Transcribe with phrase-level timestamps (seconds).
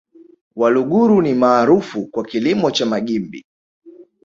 [0.55, 3.45] Waluguru ni maarufu kwa kilimo cha magimbi